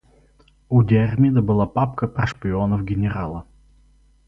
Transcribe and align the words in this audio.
У 0.67 0.81
Диармида 0.81 1.43
была 1.43 1.67
папка 1.67 2.07
про 2.07 2.25
шпионов 2.25 2.83
генерала. 2.83 3.45